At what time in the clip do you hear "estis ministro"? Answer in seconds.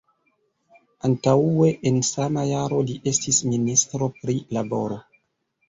3.13-4.11